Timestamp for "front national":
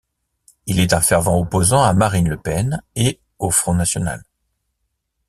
3.51-4.23